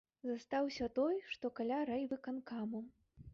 [0.27, 2.83] Застаўся той, што каля райвыканкаму.